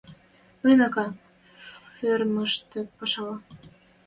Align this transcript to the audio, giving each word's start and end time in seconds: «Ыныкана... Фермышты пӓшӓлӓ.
«Ыныкана... 0.69 1.17
Фермышты 1.97 2.79
пӓшӓлӓ. 2.97 3.35